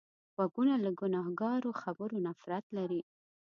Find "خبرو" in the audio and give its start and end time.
1.81-2.15